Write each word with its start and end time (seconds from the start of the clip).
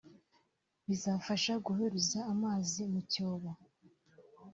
bizafasha 0.87 1.53
guhuriza 1.65 2.19
amazi 2.33 2.81
mu 2.91 3.01
cyobo 3.11 3.49